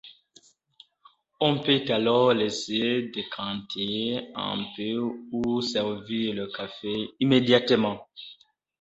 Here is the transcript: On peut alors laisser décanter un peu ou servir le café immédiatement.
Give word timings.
On 1.41 1.59
peut 1.59 1.85
alors 1.89 2.33
laisser 2.33 3.11
décanter 3.13 4.31
un 4.33 4.63
peu 4.75 4.97
ou 5.31 5.61
servir 5.61 6.33
le 6.33 6.47
café 6.47 7.11
immédiatement. 7.19 8.07